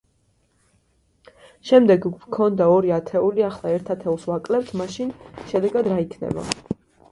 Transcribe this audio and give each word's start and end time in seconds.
შემდეგ, 1.71 2.07
გვქონდა 2.23 2.71
ორი 2.77 2.95
ათეული, 2.97 3.45
ახლა 3.51 3.75
ერთ 3.75 3.93
ათეულს 3.97 4.27
ვაკლებთ, 4.33 4.75
მაშინ 4.83 5.15
შედეგად 5.53 5.93
რა 5.95 6.03
იქნება? 6.09 6.51